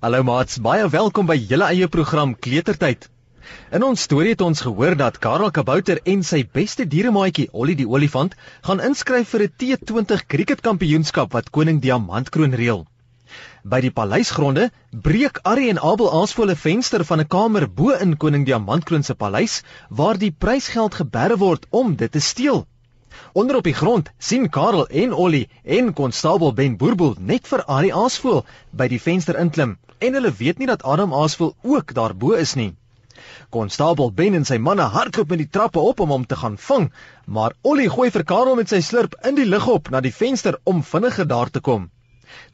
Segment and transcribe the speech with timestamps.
[0.00, 3.02] Hallo maats, baie welkom by julle eie program Kletertyd.
[3.76, 7.84] In ons storie het ons gehoor dat Karel Kabouter en sy beste dieremaatjie Ollie die
[7.84, 8.32] olifant
[8.64, 12.86] gaan inskryf vir 'n T20 krieketkampioenskap wat koning Diamantkroon reël.
[13.62, 18.46] By die paleisgronde breek Arrie en Abel aasvolle venster van 'n kamer bo in koning
[18.46, 22.64] Diamantkroon se paleis waar die prysgeld geberre word om dit te steel.
[23.34, 27.94] Onder op die grond sien Karel en Ollie en konstabel Ben Boerboel net vir Arrie
[27.94, 32.54] aasvoel by die venster inklim en hulle weet nie dat Adam Aasvoel ook daarbo is
[32.54, 32.72] nie.
[33.50, 36.90] Konstabel Ben en sy manne hardloop met die trappe op om hom te gaan vang,
[37.26, 40.58] maar Ollie gooi vir Karel met sy slurp in die lug op na die venster
[40.64, 41.90] om vinniger daar te kom.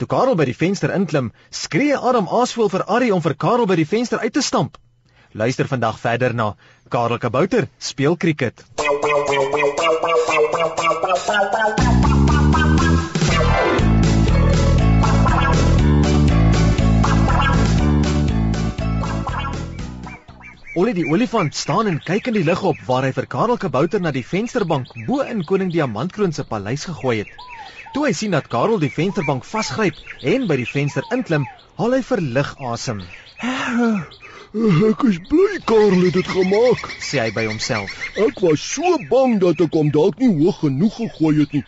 [0.00, 3.76] Toe Karel by die venster inklim, skree Adam Aasvoel vir Arrie om vir Karel by
[3.76, 4.80] die venster uit te stamp.
[5.36, 6.54] Luister vandag verder na
[6.88, 8.64] Karel Kabouter speel krieket.
[20.76, 24.02] Olie die olifant staan en kyk in die lug op waar hy vir Karel Kabouter
[24.04, 27.38] na die vensterbank bo in koning Diamantkroon se paleis gegooi het.
[27.94, 29.96] Toe hy sien dat Karel die vensterbank vasgryp
[30.34, 31.46] en by die venster inklim,
[31.80, 33.00] haal hy verlig asem.
[34.54, 37.90] Ek is bly Karel het dit gemaak, sê hy by homself.
[38.14, 41.62] Ek was so bang dat ek hom dalk nie hoog genoeg gegooi het nie.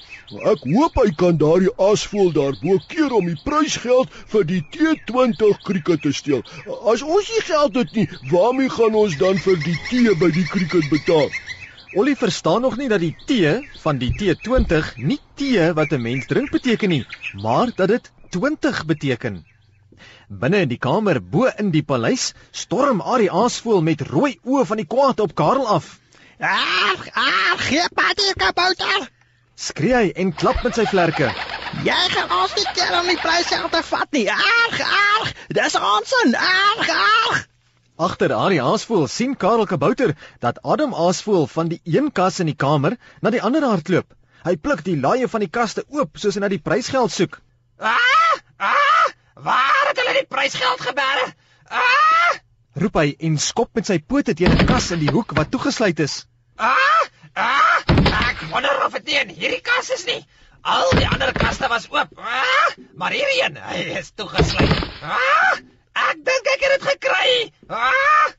[0.53, 6.07] Ek hoop hy kan daardie asvoel daarbo keer om die prysgeld vir die T20 krieket
[6.07, 6.47] te steel.
[6.87, 10.47] As ons nie geld het nie, waarmee gaan ons dan vir die tee by die
[10.47, 11.29] krieket betaal?
[11.99, 16.31] Ollie verstaan nog nie dat die tee van die T20 nie tee wat 'n mens
[16.31, 17.05] drink beteken nie,
[17.43, 19.43] maar dat dit 20 beteken.
[20.29, 24.83] Binne in die kamer bo in die paleis storm Ari Aasvoel met rooi oë van
[24.83, 25.99] die kwaad op Karel af.
[26.39, 29.09] Ag, ag, gee patie kabouter.
[29.59, 31.33] Skree hy en klap met sy vlerke.
[31.85, 34.27] Jy gaan ons nie keer om die prysgeld te vat nie.
[34.31, 36.37] Ag, ag, dis onsin.
[36.39, 37.41] Ag, ag.
[37.99, 42.55] Agter Ari Aasvoel sien Karel Kabouter dat Adam Aasvoel van die een kas in die
[42.55, 44.15] kamer na die ander hardloop.
[44.47, 47.41] Hy pluk die laaie van die kaste oop soos hy na die prysgeld soek.
[47.83, 48.39] Ah!
[48.59, 48.88] Ah!
[49.43, 51.33] Waar het hulle die prysgeld geberre?
[51.69, 52.39] Ah!
[52.79, 56.01] roep hy en skop met sy pote teen 'n kas in die hoek wat toegesluit
[56.05, 56.27] is.
[56.57, 57.03] Ah!
[57.35, 57.83] Ah!
[58.31, 60.21] Ek wonder of dit in hierdie kas is nie.
[60.63, 62.15] Al die ander kaste was oop.
[62.19, 62.71] Ah!
[62.95, 64.75] Maar hierdie een, hy is toegesluit.
[65.03, 65.59] Ah!
[66.09, 67.53] Ek dink ek het dit gekry.
[67.69, 68.35] Ah!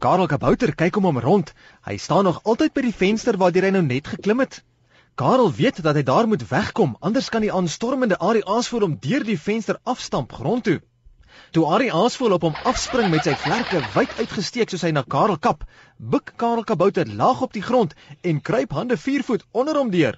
[0.00, 1.54] Karel Kabouter kyk om hom rond.
[1.86, 4.62] Hy staan nog altyd by die venster waar hy nou net geklim het.
[5.20, 9.24] Karel weet dat hy daar moet wegkom, anders kan die aanstormende Ari Aasvoel hom deur
[9.28, 10.78] die venster afstamp grond toe.
[11.52, 15.36] Toe Ari Aasvoel op hom afspring met sy vlerke wyd uitgesteek soos hy na Karel
[15.36, 15.66] kap,
[16.00, 17.92] buig Karel Kabouter laag op die grond
[18.24, 20.16] en kruip hande 4 voet onder hom deur.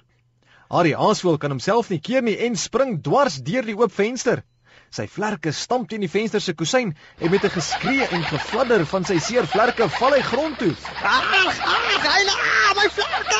[0.71, 4.45] Ari Aasvoel kan homself nie keer nie en spring dwars deur die oop venster.
[4.93, 9.05] Sy vlerke stamp teen die venster se kusyn en met 'n geskree en gefladder van
[9.09, 10.75] sy seer vlerke val hy grond toe.
[11.01, 12.35] Ag, ag, hy la,
[12.77, 13.39] my vlerke!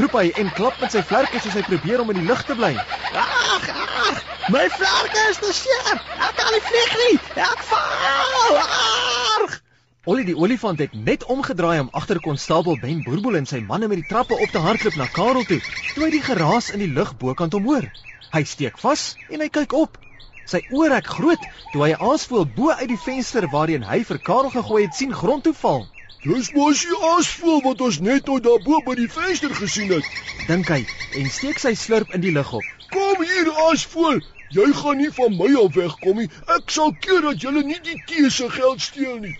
[0.00, 2.58] Roep hy en klap met sy vlerke soos hy probeer om in die lug te
[2.58, 2.72] bly.
[3.14, 4.20] Ag, ag,
[4.50, 6.02] my vlerke is te seer.
[6.18, 7.16] Ek kan nie vlieg nie.
[7.46, 8.60] Ek val.
[8.66, 9.58] Ag!
[10.04, 14.02] Ollie die olifant het net omgedraai om agter konstabel Ben Boerboel en sy manne met
[14.02, 15.62] die trappe op te hardloop na Karel toe.
[15.94, 17.86] Toe hy die geraas in die lug bokant hom hoor.
[18.34, 20.02] Hy steek vas en hy kyk op.
[20.52, 24.50] Sy oë rek groot toe hy aasvoel bo uit die venster waarheen hy vir Karel
[24.52, 25.86] gegooi het sien grond toe val.
[26.26, 30.04] Dis mos die aasvoel wat ons net nou daarbo by die venster gesien het,
[30.50, 30.82] dink hy
[31.20, 32.68] en steek sy slurp in die lug op.
[32.92, 34.20] Kom hier aasvoel,
[34.58, 36.28] jy gaan nie van my af wegkom nie.
[36.58, 39.34] Ek sal keer dat jy nie die tee se geld steel nie.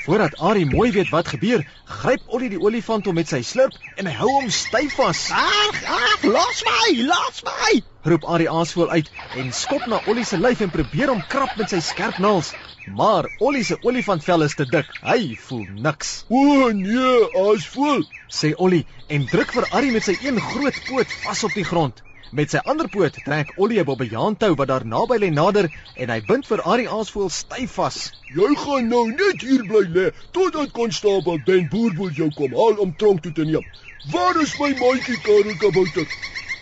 [0.00, 4.06] Voordat Ari mooi weet wat gebeur, gryp Ollie die olifant om met sy slurp en
[4.08, 5.26] hy hou hom styf vas.
[5.36, 7.82] Ag, ag, los my, los my!
[8.08, 9.10] roep Ari aasvoel uit
[9.42, 12.54] en skop na Ollie se lyf en probeer hom krap met sy skerp naels.
[12.88, 14.96] Maar Ollie se olifantvel is te dik.
[15.04, 16.14] Hy voel niks.
[16.32, 18.06] O nee, aasvoel,
[18.40, 22.00] sê Ollie en druk vir Ari met sy een groot poot vas op die grond.
[22.30, 25.66] Met sy ander poot trek Ollie 'n bobbejaantou wat daar naby lê nader
[25.96, 27.98] en hy bind vir Ari Aasvoel styf vas.
[28.36, 32.94] Jy gaan nou net hier bly lê totdat konstabel Ben Boerboel jou kom haal om
[32.96, 33.66] tronk toe te neem.
[34.12, 36.06] Waar is my maatjie Karel Kabouter?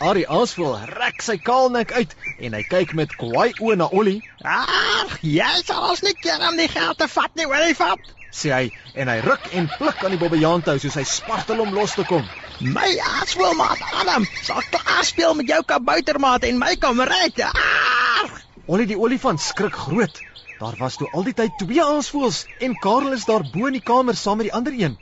[0.01, 4.23] Ari Aasvoel rek sy kaal nek uit en hy kyk met kwaai oë na Ollie.
[4.41, 8.65] Ag, jy sal ons nie ken om die geld te vat nie, olifant sê hy
[8.95, 12.25] en hy ruk en pluk aan die bobbejaantou soos hy spartel om los te kom.
[12.59, 12.91] My
[13.23, 17.39] aswil maat Adam, sal klaar speel met jou kaboutermaat en my kom red.
[18.67, 20.19] Ollie die olifant skrik groot.
[20.59, 23.85] Daar was toe al die tyd twee aasvoëls en Karel is daar bo in die
[23.91, 24.97] kamer saam met die ander een.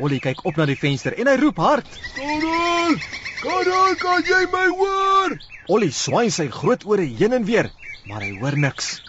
[0.00, 2.96] Ollie kyk op na die venster en hy roep hard: "Karel!
[3.42, 5.36] Karel, kan jy my hoor?"
[5.68, 7.68] Ollie swaai sy groot ore heen en weer,
[8.08, 9.02] maar hy hoor niks.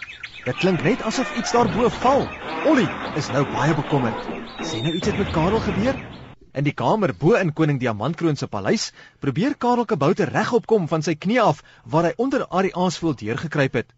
[0.44, 2.28] Dit klink net asof iets daarbo val.
[2.68, 4.28] Ollie is nou baie bekommerd.
[4.60, 5.96] Sien nou iets het met Karel gebeur?
[6.58, 8.88] In die kamer bo in koning Diamantkroon se paleis,
[9.22, 13.78] probeer Karel Kabouter regop kom van sy knie af waar hy onder Ari Aasvoel deurgekruip
[13.78, 13.92] het.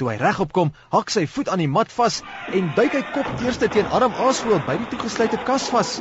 [0.00, 2.22] Toe hy regop kom, hak sy voet aan die mat vas
[2.56, 5.92] en duik hy kop eerste teen Adam Aasvoel by die toegesluite kas vas.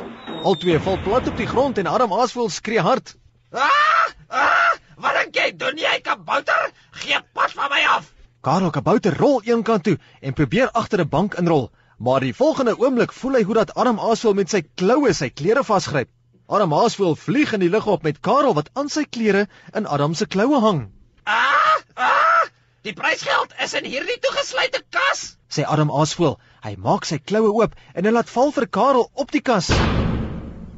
[0.48, 3.18] Albei val plat op die grond en Adam Aasvoel skree hard.
[3.52, 4.08] Ah!
[4.32, 4.72] Ah!
[4.96, 5.52] Wat dink jy?
[5.60, 6.72] Doen jy kabouter?
[7.02, 8.08] Gee pas van my af.
[8.40, 13.14] Karel Kabouter rol eenkant toe en probeer agter 'n bank inrol, maar die volgende oomblik
[13.14, 16.10] voel hy hoe dat Adam Aasvoel met sy kloue sy klere vasgryp.
[16.48, 20.14] Adam Aasvoel vlieg in die lug op met Karel wat aan sy klere in Adam
[20.14, 20.82] se kloue hang.
[21.24, 21.80] Ah!
[21.96, 22.44] Ah!
[22.86, 25.38] Die prysgeld is in hierdie toegesluite kas.
[25.50, 29.32] Sê Adam Aasvoel, hy maak sy kloue oop en hy laat val vir Karel op
[29.34, 29.72] die kas.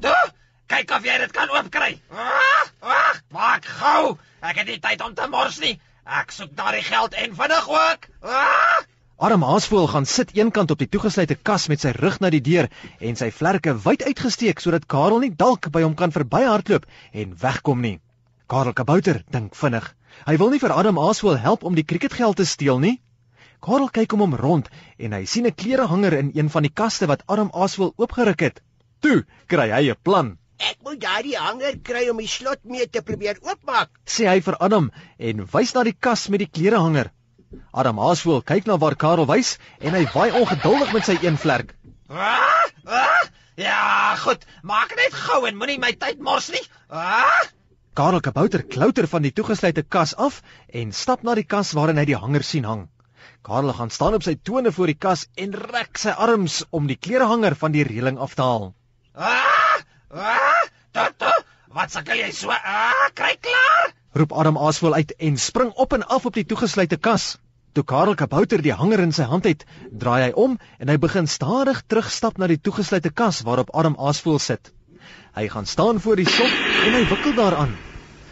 [0.06, 0.24] Toe,
[0.72, 1.98] kyk of jy dit kan oopkry.
[2.14, 2.72] Ah!
[2.80, 3.20] Ah!
[3.36, 4.16] Maak gou.
[4.40, 5.76] Ek het nie tyd om te mors nie.
[6.08, 8.08] Ek soek daardie geld en vinnig ook.
[8.24, 8.67] Ah!
[9.20, 12.68] Adam Aasvoel gaan sit eenkant op die toegesluite kas met sy rug na die deur
[13.02, 16.86] en sy vlerke wyd uitgesteek sodat Karel nie dalk by hom kan verbyhardloop
[17.24, 17.96] en wegkom nie.
[18.46, 19.88] Karel Kabouter dink vinnig.
[20.28, 22.94] Hy wil nie vir Adam Aasvoel help om die kriketgeld te steel nie.
[23.58, 24.70] Karel kyk om hom rond
[25.02, 28.62] en hy sien 'n klerehanger in een van die kaste wat Adam Aasvoel oopgeruk het.
[29.02, 30.38] Toe kry hy 'n plan.
[30.62, 33.90] Ek moet daardie hanger kry om die slot mee te probeer oopmaak.
[34.06, 37.10] Sê hy vir Adam en wys na die kas met die klerehanger.
[37.72, 41.76] Adam Aasvoel kyk na waar Karel wys en hy waai ongeduldig met sy een vlerk.
[42.10, 42.66] Ah!
[42.86, 43.24] Ah!
[43.58, 44.44] Ja, goed.
[44.62, 46.64] Maak net gou en moenie my tyd mors nie.
[46.90, 47.48] Ah!
[47.98, 52.06] Karel Kabouter klouter van die toegesluite kas af en stap na die kas waarin hy
[52.12, 52.86] die hanger sien hang.
[53.48, 57.00] Karel gaan staan op sy tone voor die kas en rek sy arms om die
[57.00, 58.74] klerehanger van die reëling af te haal.
[59.16, 59.80] Ah!
[60.12, 60.66] Ah!
[60.94, 61.32] Toto,
[61.74, 62.54] wat sukkel jy so?
[62.54, 63.97] Ah, kry klaar.
[64.18, 67.36] Roep Adam Aasvoel uit en spring op en af op die toegesluite kas.
[67.78, 71.28] Toe Karel Kabouter die hanger in sy hand het, draai hy om en hy begin
[71.30, 74.72] stadig terugstap na die toegesluite kas waarop Adam Aasvoel sit.
[75.38, 76.56] Hy gaan staan voor die slot
[76.88, 77.76] en hy wikkel daaraan.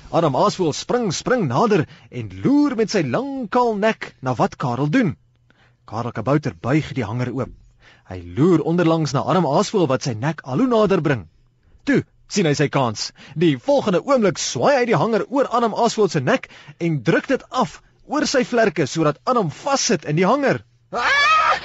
[0.09, 4.89] Adam Aasvoel spring spring nader en loer met sy lang kaal nek na wat Karel
[4.89, 5.13] doen.
[5.85, 7.53] Karel Kabouter buig die hanger oop.
[8.09, 11.27] Hy loer onderlangs na Adam Aasvoel wat sy nek al hoe nader bring.
[11.85, 13.11] Toe sien hy sy kans.
[13.35, 16.49] Die volgende oomblik swaai hy die hanger oor Adam Aasvoel se nek
[16.79, 20.61] en druk dit af oor sy vlerke sodat Adam vassit in die hanger.
[20.91, 21.11] Ah!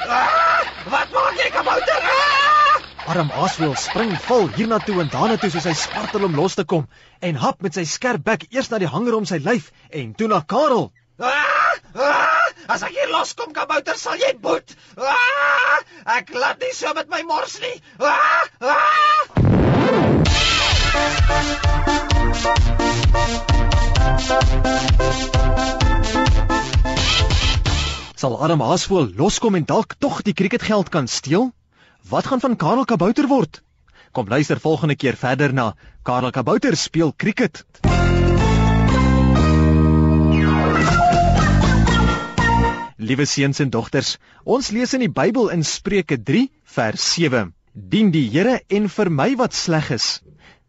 [0.09, 0.63] Ah!
[0.91, 2.07] Wat maak jy, kabouter?
[2.15, 2.81] Ah!
[3.11, 6.87] Adam Aasvoel spring vol hiernatoe en daarna toe soos hy spartel om los te kom
[7.21, 10.31] en hap met sy skerp bek eers na die hanger om sy lyf en toe
[10.31, 10.91] na Karel.
[11.19, 11.77] Ah!
[11.95, 12.49] Ah!
[12.71, 14.77] As ek hier loskom, kabouter, sal jy boet.
[14.97, 15.81] Ah!
[16.17, 17.77] Ek laat nie so met my mors nie.
[17.99, 18.47] Ah!
[18.61, 19.50] Ah!
[28.21, 31.53] Sal Adam Aasvoel loskom en dalk tog die kriketgeld kan steel?
[32.09, 33.63] Wat gaan van Karel Kabouter word?
[34.13, 35.73] Kom luister volgende keer verder na
[36.03, 37.65] Karel Kabouter speel kriket.
[43.01, 48.13] Liewe seuns en dogters, ons lees in die Bybel in Spreuke 3 vers 7: Dien
[48.13, 50.19] die Here en vermy wat sleg is.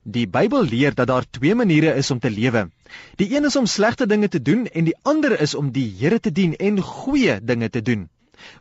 [0.03, 2.69] Die Bybel leer dat daar twee maniere is om te lewe.
[3.15, 6.19] Die een is om slegte dinge te doen en die ander is om die Here
[6.19, 8.09] te dien en goeie dinge te doen.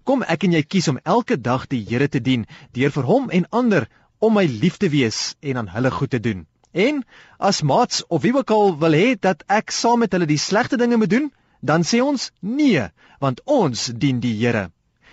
[0.05, 2.45] Kom ek en jy kies om elke dag die Here te dien
[2.77, 3.89] deur vir hom en ander
[4.21, 6.47] om my lief te wees en aan hulle goed te doen.
[6.73, 7.05] En
[7.39, 10.77] as maats of wie ook al wil hê dat ek saam met hulle die slegte
[10.77, 12.85] dinge moet doen, dan sê ons nee,
[13.19, 14.69] want ons dien die Here.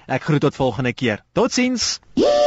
[0.08, 1.24] Ek groet tot volgende keer.
[1.34, 2.00] Totsiens.
[2.16, 2.47] Yeah!